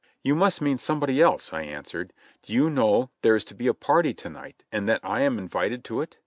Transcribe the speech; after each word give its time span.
"You 0.23 0.33
must 0.33 0.61
mean 0.63 0.79
somebody 0.79 1.21
else," 1.21 1.53
I 1.53 1.61
answered; 1.61 2.11
"do 2.41 2.53
you 2.53 2.71
know 2.71 3.11
there 3.21 3.35
is 3.35 3.43
to 3.45 3.53
be 3.53 3.67
a 3.67 3.73
party 3.75 4.15
to 4.15 4.29
night, 4.31 4.63
and 4.71 4.89
that 4.89 5.01
I 5.05 5.19
am 5.21 5.37
invited 5.37 5.83
to 5.83 6.01
it?" 6.01 6.17